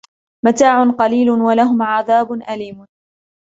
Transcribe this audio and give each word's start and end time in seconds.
مَتَاعٌ 0.45 0.89
قَلِيلٌ 0.91 1.29
وَلَهُمْ 1.29 1.81
عَذَابٌ 1.81 2.31
أَلِيمٌ 2.33 2.85